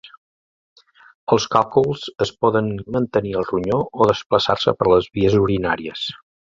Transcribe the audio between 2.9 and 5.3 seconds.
mantenir al ronyó o desplaçar-se per les